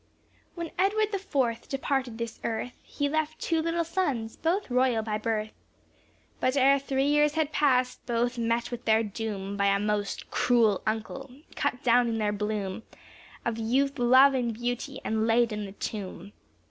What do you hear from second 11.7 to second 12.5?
down in their